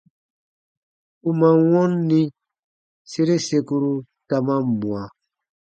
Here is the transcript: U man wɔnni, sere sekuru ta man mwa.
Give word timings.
U 1.27 1.29
man 1.39 1.57
wɔnni, 1.71 2.21
sere 3.09 3.35
sekuru 3.47 3.93
ta 4.29 4.37
man 4.45 4.61
mwa. 4.79 5.01